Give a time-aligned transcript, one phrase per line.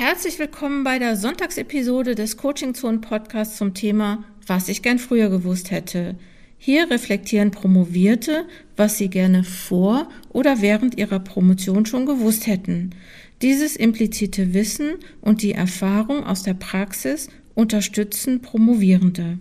[0.00, 5.28] Herzlich willkommen bei der Sonntagsepisode des Coaching Zone Podcasts zum Thema Was ich gern früher
[5.28, 6.14] gewusst hätte.
[6.56, 8.46] Hier reflektieren Promovierte,
[8.76, 12.90] was sie gerne vor oder während ihrer Promotion schon gewusst hätten.
[13.42, 19.40] Dieses implizite Wissen und die Erfahrung aus der Praxis unterstützen Promovierende.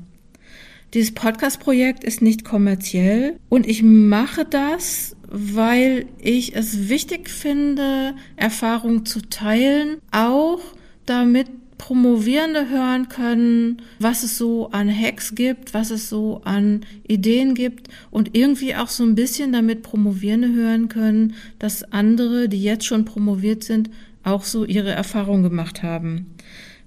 [0.93, 9.05] Dieses Podcast-Projekt ist nicht kommerziell und ich mache das, weil ich es wichtig finde, Erfahrungen
[9.05, 10.61] zu teilen, auch
[11.05, 11.47] damit
[11.77, 17.89] Promovierende hören können, was es so an Hacks gibt, was es so an Ideen gibt
[18.09, 23.05] und irgendwie auch so ein bisschen damit Promovierende hören können, dass andere, die jetzt schon
[23.05, 23.89] promoviert sind,
[24.23, 26.27] auch so ihre Erfahrungen gemacht haben.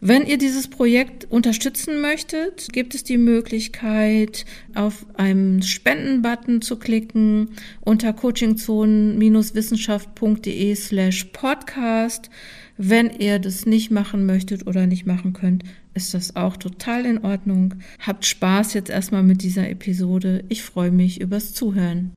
[0.03, 7.51] Wenn ihr dieses Projekt unterstützen möchtet, gibt es die Möglichkeit, auf einen Spenden-Button zu klicken
[7.83, 12.31] unter coachingzonen-wissenschaft.de slash podcast.
[12.79, 17.23] Wenn ihr das nicht machen möchtet oder nicht machen könnt, ist das auch total in
[17.23, 17.75] Ordnung.
[17.99, 20.45] Habt Spaß jetzt erstmal mit dieser Episode.
[20.49, 22.15] Ich freue mich übers Zuhören.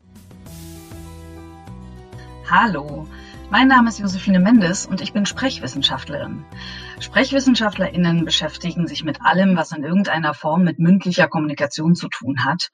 [2.49, 3.09] Hallo.
[3.53, 6.43] Mein Name ist Josephine Mendes und ich bin Sprechwissenschaftlerin.
[6.99, 12.71] SprechwissenschaftlerInnen beschäftigen sich mit allem, was in irgendeiner Form mit mündlicher Kommunikation zu tun hat.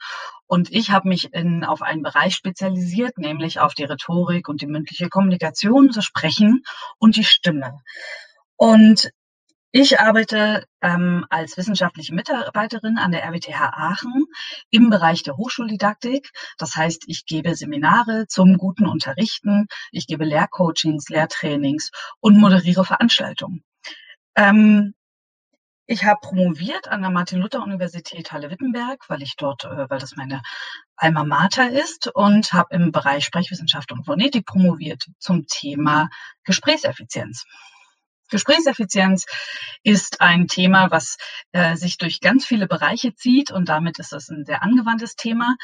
[0.47, 4.67] Und ich habe mich in, auf einen Bereich spezialisiert, nämlich auf die Rhetorik und die
[4.67, 6.63] mündliche Kommunikation, das Sprechen
[6.97, 7.81] und die Stimme.
[8.55, 9.11] Und
[9.71, 14.25] ich arbeite ähm, als wissenschaftliche Mitarbeiterin an der RWTH Aachen
[14.71, 16.31] im Bereich der Hochschuldidaktik.
[16.57, 23.63] Das heißt, ich gebe Seminare zum guten Unterrichten, ich gebe Lehrcoachings, Lehrtrainings und moderiere Veranstaltungen.
[24.35, 24.95] Ähm,
[25.85, 30.41] ich habe promoviert an der Martin-Luther-Universität Halle-Wittenberg, weil ich dort, äh, weil das meine
[30.95, 36.09] Alma Mater ist und habe im Bereich Sprechwissenschaft und Phonetik promoviert zum Thema
[36.43, 37.45] Gesprächseffizienz.
[38.29, 39.25] Gesprächseffizienz
[39.83, 41.17] ist ein Thema, was
[41.51, 45.55] äh, sich durch ganz viele Bereiche zieht und damit ist es ein sehr angewandtes Thema.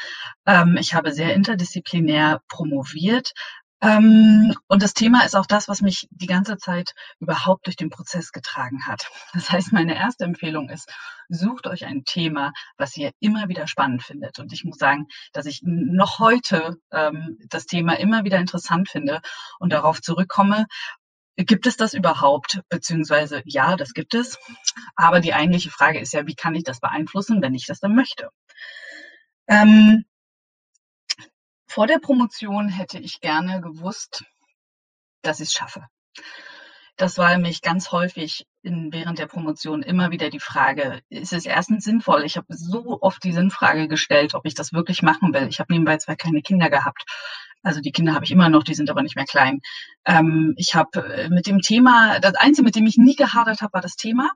[0.46, 3.34] Ähm, ich habe sehr interdisziplinär promoviert.
[3.82, 7.90] Ähm, und das Thema ist auch das, was mich die ganze Zeit überhaupt durch den
[7.90, 9.08] Prozess getragen hat.
[9.34, 10.92] Das heißt, meine erste Empfehlung ist,
[11.30, 14.40] sucht euch ein Thema, was ihr immer wieder spannend findet.
[14.40, 19.22] Und ich muss sagen, dass ich noch heute ähm, das Thema immer wieder interessant finde
[19.60, 20.66] und darauf zurückkomme
[21.38, 22.62] Gibt es das überhaupt?
[22.70, 24.38] Beziehungsweise ja, das gibt es.
[24.96, 27.96] Aber die eigentliche Frage ist ja, wie kann ich das beeinflussen, wenn ich das dann
[27.96, 28.30] möchte?
[29.48, 30.06] Ähm,
[31.68, 34.24] vor der Promotion hätte ich gerne gewusst,
[35.22, 35.86] dass ich es schaffe.
[36.96, 41.46] Das war nämlich ganz häufig in, während der Promotion immer wieder die Frage, ist es
[41.46, 42.24] erstens sinnvoll?
[42.24, 45.48] Ich habe so oft die Sinnfrage gestellt, ob ich das wirklich machen will.
[45.50, 47.04] Ich habe nebenbei zwar keine Kinder gehabt,
[47.66, 49.62] also die Kinder habe ich immer noch, die sind aber nicht mehr klein.
[50.06, 53.74] Ähm, ich habe äh, mit dem Thema, das Einzige, mit dem ich nie gehadert habe,
[53.74, 54.30] war das Thema.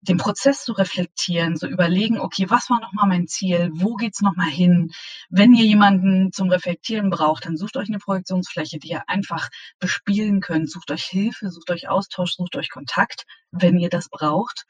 [0.01, 4.51] den Prozess zu reflektieren, zu überlegen, okay, was war nochmal mein Ziel, wo geht's nochmal
[4.51, 4.91] hin?
[5.29, 9.49] Wenn ihr jemanden zum Reflektieren braucht, dann sucht euch eine Projektionsfläche, die ihr einfach
[9.79, 14.67] bespielen könnt, sucht euch Hilfe, sucht euch Austausch, sucht euch Kontakt, wenn ihr das braucht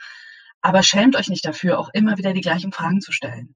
[0.62, 3.54] aber schämt euch nicht dafür, auch immer wieder die gleichen Fragen zu stellen.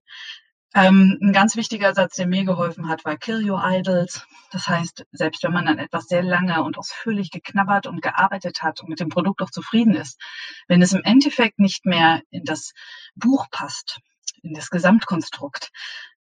[0.75, 4.27] Ähm, ein ganz wichtiger Satz, der mir geholfen hat, war Kill your idols.
[4.51, 8.83] Das heißt, selbst wenn man dann etwas sehr lange und ausführlich geknabbert und gearbeitet hat
[8.83, 10.21] und mit dem Produkt auch zufrieden ist,
[10.69, 12.75] wenn es im Endeffekt nicht mehr in das
[13.15, 14.01] Buch passt,
[14.43, 15.71] in das Gesamtkonstrukt,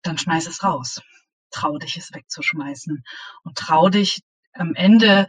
[0.03, 1.01] dann schmeiß es raus.
[1.51, 3.05] Trau dich, es wegzuschmeißen
[3.45, 5.29] und trau dich am Ende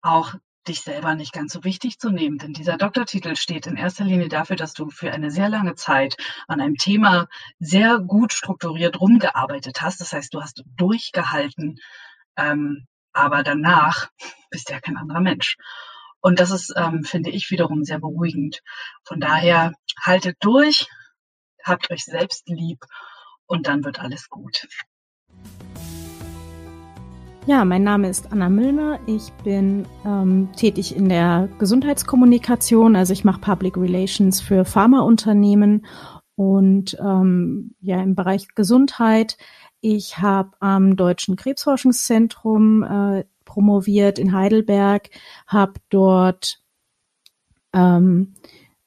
[0.00, 0.34] auch
[0.64, 2.38] dich selber nicht ganz so wichtig zu nehmen.
[2.38, 6.16] Denn dieser Doktortitel steht in erster Linie dafür, dass du für eine sehr lange Zeit
[6.48, 7.28] an einem Thema
[7.58, 10.00] sehr gut strukturiert rumgearbeitet hast.
[10.00, 11.76] Das heißt, du hast durchgehalten,
[12.36, 14.08] ähm, aber danach
[14.50, 15.56] bist ja kein anderer Mensch.
[16.20, 18.62] Und das ist, ähm, finde ich, wiederum sehr beruhigend.
[19.04, 20.86] Von daher haltet durch,
[21.62, 22.80] habt euch selbst lieb
[23.46, 24.66] und dann wird alles gut.
[27.46, 29.00] Ja, mein Name ist Anna Müllner.
[29.04, 35.84] Ich bin ähm, tätig in der Gesundheitskommunikation, also ich mache Public Relations für Pharmaunternehmen
[36.36, 39.36] und ähm, ja im Bereich Gesundheit.
[39.82, 45.10] Ich habe am Deutschen Krebsforschungszentrum äh, promoviert in Heidelberg,
[45.46, 46.62] habe dort
[47.74, 48.36] ähm,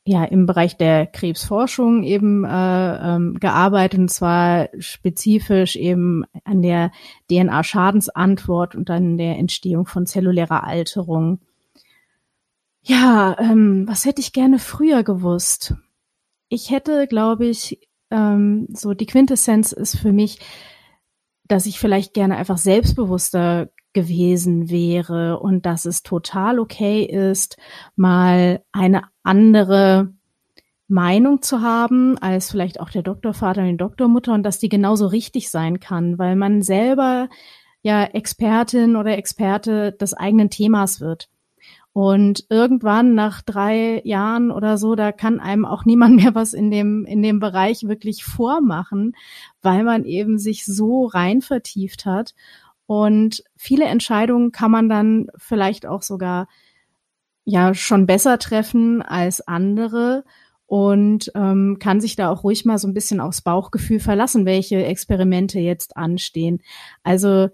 [0.08, 6.92] ja im Bereich der Krebsforschung eben äh, ähm, gearbeitet und zwar spezifisch eben an der
[7.30, 11.40] DNA-Schadensantwort und an der Entstehung von zellulärer Alterung.
[12.82, 15.76] Ja, ähm, was hätte ich gerne früher gewusst?
[16.48, 20.40] Ich hätte, glaube ich, ähm, so die Quintessenz ist für mich,
[21.44, 27.58] dass ich vielleicht gerne einfach selbstbewusster gewesen wäre und dass es total okay ist,
[27.96, 30.14] mal eine andere
[30.88, 35.08] Meinung zu haben als vielleicht auch der Doktorvater und die Doktormutter und dass die genauso
[35.08, 37.28] richtig sein kann, weil man selber
[37.82, 41.30] ja Expertin oder Experte des eigenen Themas wird.
[41.94, 46.70] Und irgendwann nach drei Jahren oder so, da kann einem auch niemand mehr was in
[46.70, 49.16] dem, in dem Bereich wirklich vormachen,
[49.64, 52.36] weil man eben sich so rein vertieft hat.
[52.88, 56.48] Und viele Entscheidungen kann man dann vielleicht auch sogar
[57.44, 60.24] ja schon besser treffen als andere
[60.66, 64.84] und ähm, kann sich da auch ruhig mal so ein bisschen aufs Bauchgefühl verlassen, welche
[64.86, 66.62] Experimente jetzt anstehen.
[67.04, 67.50] Also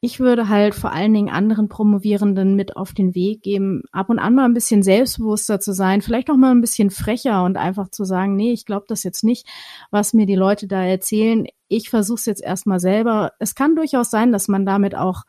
[0.00, 4.18] ich würde halt vor allen Dingen anderen Promovierenden mit auf den Weg geben, ab und
[4.18, 7.88] an mal ein bisschen selbstbewusster zu sein, vielleicht auch mal ein bisschen frecher und einfach
[7.90, 9.46] zu sagen, nee, ich glaube das jetzt nicht,
[9.90, 11.46] was mir die Leute da erzählen.
[11.68, 13.32] Ich versuche es jetzt erstmal selber.
[13.38, 15.22] Es kann durchaus sein, dass man damit auch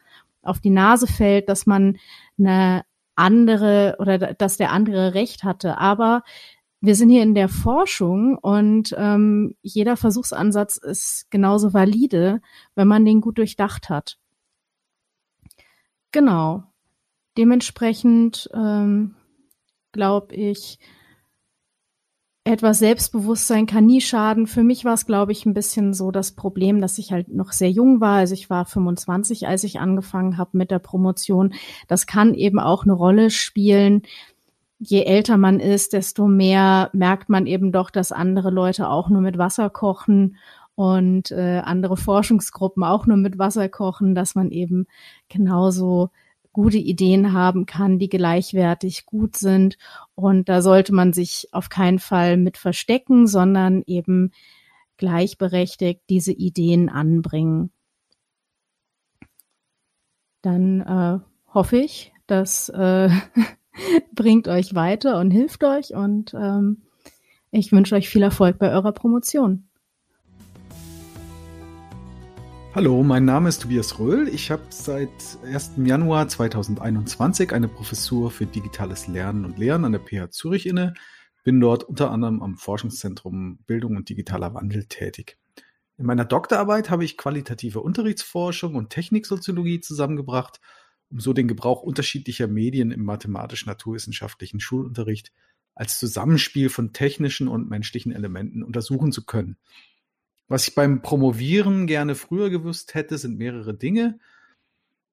[0.44, 1.98] auf die Nase fällt, dass man
[2.38, 2.84] eine
[3.16, 5.78] andere oder dass der andere recht hatte.
[5.78, 6.24] Aber
[6.82, 12.42] wir sind hier in der Forschung und ähm, jeder Versuchsansatz ist genauso valide,
[12.76, 14.18] wenn man den gut durchdacht hat.
[16.18, 16.64] Genau.
[17.38, 19.14] Dementsprechend ähm,
[19.92, 20.80] glaube ich,
[22.44, 24.48] etwas Selbstbewusstsein kann nie schaden.
[24.48, 27.52] Für mich war es, glaube ich, ein bisschen so das Problem, dass ich halt noch
[27.52, 28.18] sehr jung war.
[28.18, 31.54] Also ich war 25, als ich angefangen habe mit der Promotion.
[31.88, 34.02] Das kann eben auch eine Rolle spielen.
[34.80, 39.22] Je älter man ist, desto mehr merkt man eben doch, dass andere Leute auch nur
[39.22, 40.38] mit Wasser kochen
[40.78, 44.86] und äh, andere Forschungsgruppen auch nur mit Wasser kochen, dass man eben
[45.28, 46.12] genauso
[46.54, 49.80] gute Ideen haben kann, die gleichwertig gut sind.
[50.14, 54.32] Und da sollte man sich auf keinen Fall mit verstecken, sondern eben
[54.98, 57.72] gleichberechtigt diese Ideen anbringen.
[60.44, 61.20] Dann äh,
[61.56, 63.10] hoffe ich, das äh,
[64.14, 66.84] bringt euch weiter und hilft euch und ähm,
[67.50, 69.67] ich wünsche euch viel Erfolg bei eurer Promotion.
[72.78, 74.28] Hallo, mein Name ist Tobias Röhl.
[74.28, 75.10] Ich habe seit
[75.44, 75.78] 1.
[75.84, 80.94] Januar 2021 eine Professur für digitales Lernen und Lehren an der PH Zürich inne.
[81.44, 85.40] Bin dort unter anderem am Forschungszentrum Bildung und digitaler Wandel tätig.
[85.98, 90.62] In meiner Doktorarbeit habe ich qualitative Unterrichtsforschung und Techniksoziologie zusammengebracht,
[91.10, 95.34] um so den Gebrauch unterschiedlicher Medien im mathematisch-naturwissenschaftlichen Schulunterricht
[95.74, 99.58] als Zusammenspiel von technischen und menschlichen Elementen untersuchen zu können.
[100.48, 104.20] Was ich beim Promovieren gerne früher gewusst hätte, sind mehrere Dinge.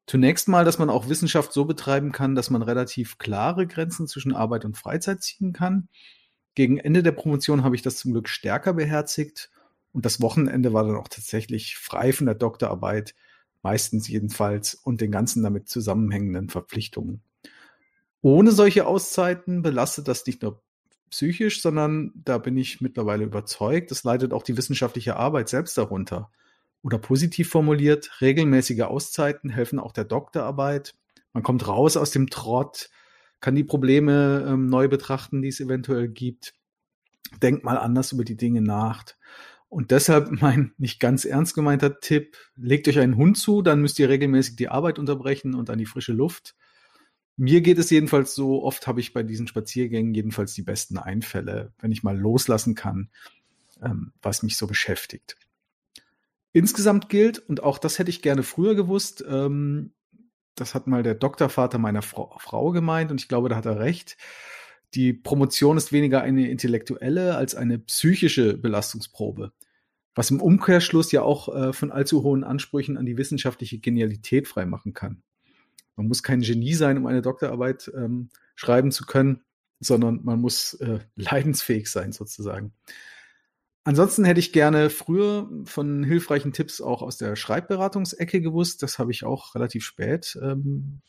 [0.07, 4.35] Zunächst mal, dass man auch Wissenschaft so betreiben kann, dass man relativ klare Grenzen zwischen
[4.35, 5.89] Arbeit und Freizeit ziehen kann.
[6.55, 9.51] Gegen Ende der Promotion habe ich das zum Glück stärker beherzigt
[9.93, 13.15] und das Wochenende war dann auch tatsächlich frei von der Doktorarbeit,
[13.63, 17.23] meistens jedenfalls, und den ganzen damit zusammenhängenden Verpflichtungen.
[18.21, 20.63] Ohne solche Auszeiten belastet das nicht nur
[21.15, 26.31] psychisch, sondern da bin ich mittlerweile überzeugt, es leidet auch die wissenschaftliche Arbeit selbst darunter.
[26.83, 30.95] Oder positiv formuliert, regelmäßige Auszeiten helfen auch der Doktorarbeit.
[31.33, 32.91] Man kommt raus aus dem Trott,
[33.41, 36.53] kann die Probleme ähm, neu betrachten, die es eventuell gibt.
[37.41, 39.05] Denkt mal anders über die Dinge nach.
[39.69, 44.01] Und deshalb mein nicht ganz ernst gemeinter Tipp, legt euch einen Hund zu, dann müsst
[44.01, 46.57] ihr regelmäßig die Arbeit unterbrechen und an die frische Luft.
[47.37, 51.73] Mir geht es jedenfalls so, oft habe ich bei diesen Spaziergängen jedenfalls die besten Einfälle,
[51.81, 53.11] wenn ich mal loslassen kann,
[53.83, 55.37] ähm, was mich so beschäftigt.
[56.53, 59.93] Insgesamt gilt, und auch das hätte ich gerne früher gewusst, ähm,
[60.55, 63.81] das hat mal der Doktorvater meiner Frau, Frau gemeint und ich glaube, da hat er
[63.81, 64.17] recht.
[64.95, 69.53] Die Promotion ist weniger eine intellektuelle als eine psychische Belastungsprobe,
[70.15, 74.93] was im Umkehrschluss ja auch äh, von allzu hohen Ansprüchen an die wissenschaftliche Genialität freimachen
[74.93, 75.24] kann.
[75.97, 79.43] Man muss kein Genie sein, um eine Doktorarbeit ähm, schreiben zu können,
[79.81, 82.73] sondern man muss äh, leidensfähig sein sozusagen.
[83.85, 88.83] Ansonsten hätte ich gerne früher von hilfreichen Tipps auch aus der Schreibberatungsecke gewusst.
[88.83, 91.03] Das habe ich auch relativ spät ähm,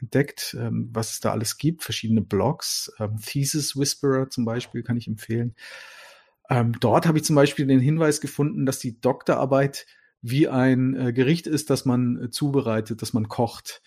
[0.00, 1.84] entdeckt, ähm, was es da alles gibt.
[1.84, 5.54] Verschiedene Blogs, ähm, Thesis Whisperer zum Beispiel kann ich empfehlen.
[6.50, 9.86] Ähm, dort habe ich zum Beispiel den Hinweis gefunden, dass die Doktorarbeit
[10.22, 13.82] wie ein äh, Gericht ist, das man äh, zubereitet, das man kocht.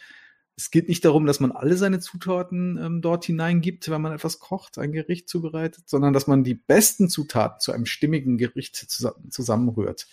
[0.60, 4.40] Es geht nicht darum, dass man alle seine Zutaten ähm, dort hineingibt, wenn man etwas
[4.40, 10.08] kocht, ein Gericht zubereitet, sondern dass man die besten Zutaten zu einem stimmigen Gericht zusammenrührt.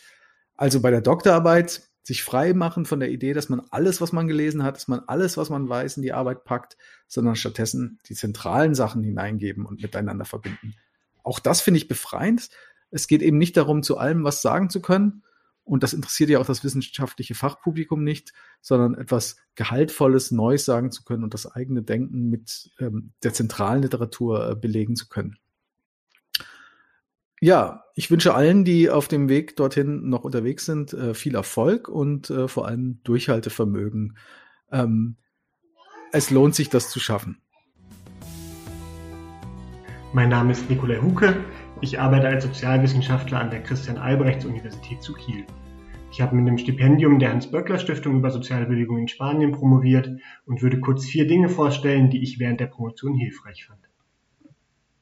[0.55, 4.29] Also bei der Doktorarbeit sich frei machen von der Idee, dass man alles, was man
[4.29, 6.77] gelesen hat, dass man alles, was man weiß, in die Arbeit packt,
[7.09, 10.77] sondern stattdessen die zentralen Sachen hineingeben und miteinander verbinden.
[11.25, 12.51] Auch das finde ich befreiend.
[12.93, 15.25] Es geht eben nicht darum, zu allem was sagen zu können,
[15.67, 21.03] und das interessiert ja auch das wissenschaftliche Fachpublikum nicht, sondern etwas Gehaltvolles, Neues sagen zu
[21.03, 25.39] können und das eigene Denken mit ähm, der zentralen Literatur äh, belegen zu können.
[27.41, 31.89] Ja, ich wünsche allen, die auf dem Weg dorthin noch unterwegs sind, äh, viel Erfolg
[31.89, 34.17] und äh, vor allem Durchhaltevermögen.
[34.71, 35.17] Ähm,
[36.13, 37.43] es lohnt sich, das zu schaffen.
[40.13, 41.37] Mein Name ist Nikolai Huke.
[41.83, 45.45] Ich arbeite als Sozialwissenschaftler an der Christian-Albrechts-Universität zu Kiel.
[46.11, 50.11] Ich habe mit dem Stipendium der Hans-Böckler-Stiftung über soziale Bewegung in Spanien promoviert
[50.47, 53.81] und würde kurz vier Dinge vorstellen, die ich während der Promotion hilfreich fand.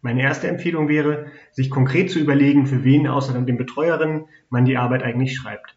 [0.03, 4.77] Meine erste Empfehlung wäre, sich konkret zu überlegen, für wen außer den Betreuerinnen man die
[4.77, 5.77] Arbeit eigentlich schreibt.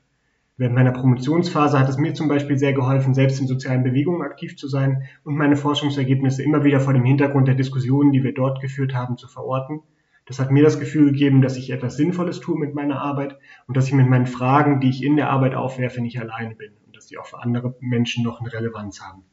[0.57, 4.57] Während meiner Promotionsphase hat es mir zum Beispiel sehr geholfen, selbst in sozialen Bewegungen aktiv
[4.57, 8.61] zu sein und meine Forschungsergebnisse immer wieder vor dem Hintergrund der Diskussionen, die wir dort
[8.61, 9.81] geführt haben, zu verorten
[10.27, 13.77] das hat mir das Gefühl gegeben, dass ich etwas Sinnvolles tue mit meiner Arbeit und
[13.77, 16.95] dass ich mit meinen Fragen, die ich in der Arbeit aufwerfe, nicht alleine bin und
[16.95, 19.23] dass sie auch für andere Menschen noch eine Relevanz haben.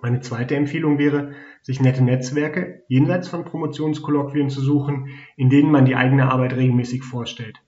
[0.00, 5.84] Meine zweite Empfehlung wäre, sich nette Netzwerke jenseits von Promotionskolloquien zu suchen, in denen man
[5.84, 7.62] die eigene Arbeit regelmäßig vorstellt.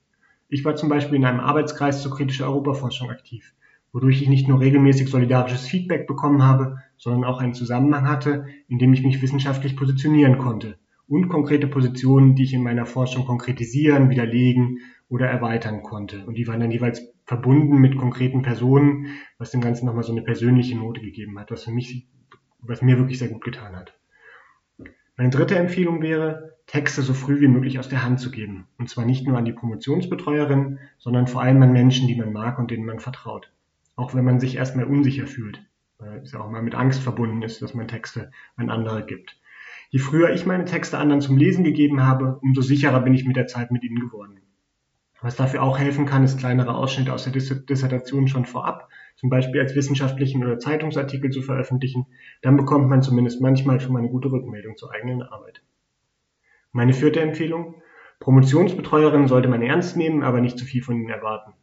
[0.49, 3.55] Ich war zum Beispiel in einem Arbeitskreis zur kritischen Europaforschung aktiv,
[3.93, 8.78] wodurch ich nicht nur regelmäßig solidarisches Feedback bekommen habe, sondern auch einen Zusammenhang hatte, in
[8.78, 10.78] dem ich mich wissenschaftlich positionieren konnte
[11.09, 16.25] und konkrete Positionen, die ich in meiner Forschung konkretisieren, widerlegen oder erweitern konnte.
[16.27, 19.07] Und die waren dann jeweils verbunden mit konkreten Personen,
[19.38, 22.07] was dem Ganzen nochmal so eine persönliche Note gegeben hat, was für mich,
[22.61, 23.99] was mir wirklich sehr gut getan hat.
[25.17, 28.69] Meine dritte Empfehlung wäre, Texte so früh wie möglich aus der Hand zu geben.
[28.79, 32.59] Und zwar nicht nur an die Promotionsbetreuerin, sondern vor allem an Menschen, die man mag
[32.59, 33.50] und denen man vertraut.
[33.97, 35.65] Auch wenn man sich erstmal unsicher fühlt,
[35.99, 39.41] weil es ja auch mal mit Angst verbunden ist, dass man Texte an andere gibt.
[39.90, 43.37] Je früher ich meine Texte anderen zum Lesen gegeben habe, umso sicherer bin ich mit
[43.37, 44.40] der Zeit mit ihnen geworden.
[45.21, 49.61] Was dafür auch helfen kann, ist kleinere Ausschnitte aus der Dissertation schon vorab, zum Beispiel
[49.61, 52.07] als wissenschaftlichen oder Zeitungsartikel zu veröffentlichen.
[52.42, 55.62] Dann bekommt man zumindest manchmal schon mal eine gute Rückmeldung zur eigenen Arbeit.
[56.71, 57.83] Meine vierte Empfehlung.
[58.21, 61.54] Promotionsbetreuerinnen sollte man ernst nehmen, aber nicht zu viel von ihnen erwarten.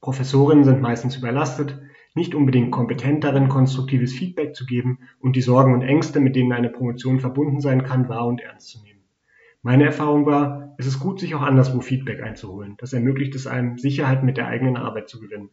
[0.00, 1.80] Professorinnen sind meistens überlastet,
[2.14, 6.52] nicht unbedingt kompetent darin, konstruktives Feedback zu geben und die Sorgen und Ängste, mit denen
[6.52, 9.00] eine Promotion verbunden sein kann, wahr und ernst zu nehmen.
[9.62, 12.76] Meine Erfahrung war, es ist gut, sich auch anderswo Feedback einzuholen.
[12.78, 15.50] Das ermöglicht es einem, Sicherheit mit der eigenen Arbeit zu gewinnen.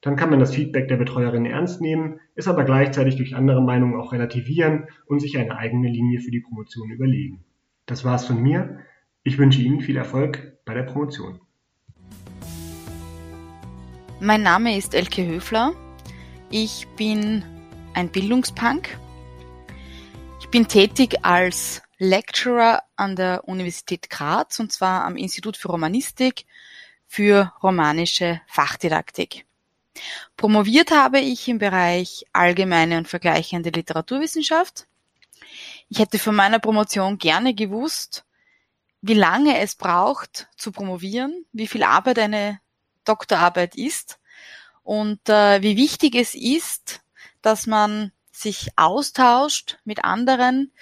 [0.00, 4.00] Dann kann man das Feedback der Betreuerin ernst nehmen, es aber gleichzeitig durch andere Meinungen
[4.00, 7.44] auch relativieren und sich eine eigene Linie für die Promotion überlegen.
[7.86, 8.78] Das war's von mir.
[9.24, 11.40] Ich wünsche Ihnen viel Erfolg bei der Promotion.
[14.20, 15.72] Mein Name ist Elke Höfler.
[16.50, 17.44] Ich bin
[17.92, 18.98] ein Bildungspunk.
[20.40, 26.46] Ich bin tätig als Lecturer an der Universität Graz und zwar am Institut für Romanistik
[27.06, 29.44] für romanische Fachdidaktik.
[30.38, 34.86] Promoviert habe ich im Bereich allgemeine und vergleichende Literaturwissenschaft.
[35.90, 38.24] Ich hätte von meiner Promotion gerne gewusst,
[39.02, 42.58] wie lange es braucht zu promovieren, wie viel Arbeit eine
[43.04, 44.17] Doktorarbeit ist
[44.88, 47.02] und äh, wie wichtig es ist,
[47.42, 50.72] dass man sich austauscht mit anderen,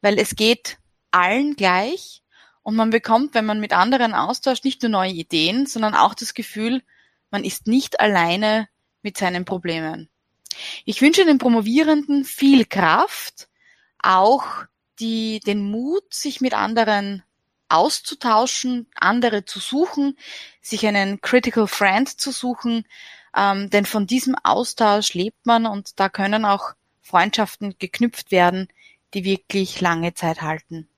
[0.00, 0.78] weil es geht
[1.10, 2.22] allen gleich
[2.62, 6.32] Und man bekommt, wenn man mit anderen austauscht, nicht nur neue Ideen, sondern auch das
[6.32, 6.82] Gefühl,
[7.30, 8.70] man ist nicht alleine
[9.02, 10.08] mit seinen Problemen.
[10.86, 13.50] Ich wünsche den Promovierenden viel Kraft,
[13.98, 14.46] auch
[15.00, 17.22] die, den Mut, sich mit anderen
[17.68, 20.16] auszutauschen, andere zu suchen,
[20.62, 22.86] sich einen Critical Friend zu suchen,
[23.36, 26.72] ähm, denn von diesem Austausch lebt man und da können auch
[27.02, 28.68] Freundschaften geknüpft werden,
[29.14, 30.88] die wirklich lange Zeit halten.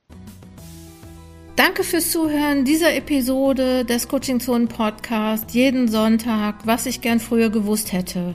[1.57, 7.51] Danke fürs Zuhören dieser Episode des Coaching Zone Podcast jeden Sonntag, was ich gern früher
[7.51, 8.35] gewusst hätte.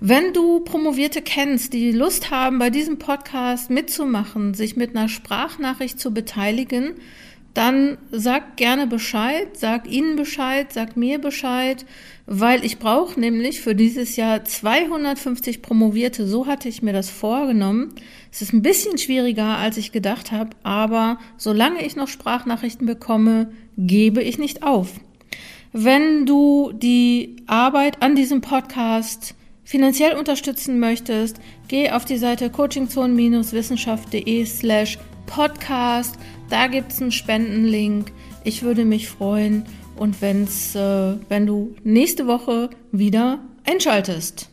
[0.00, 5.98] Wenn du Promovierte kennst, die Lust haben, bei diesem Podcast mitzumachen, sich mit einer Sprachnachricht
[5.98, 7.00] zu beteiligen,
[7.58, 11.84] dann sag gerne Bescheid, sag ihnen Bescheid, sag mir Bescheid,
[12.24, 16.28] weil ich brauche nämlich für dieses Jahr 250 Promovierte.
[16.28, 17.94] So hatte ich mir das vorgenommen.
[18.30, 23.50] Es ist ein bisschen schwieriger, als ich gedacht habe, aber solange ich noch Sprachnachrichten bekomme,
[23.76, 24.92] gebe ich nicht auf.
[25.72, 29.34] Wenn du die Arbeit an diesem Podcast
[29.64, 34.96] finanziell unterstützen möchtest, geh auf die Seite coachingzone-wissenschaft.de slash
[35.26, 36.16] podcast.
[36.48, 38.12] Da gibt's einen Spendenlink.
[38.44, 39.64] Ich würde mich freuen
[39.96, 44.48] und wenn's, äh, wenn du nächste Woche wieder einschaltest.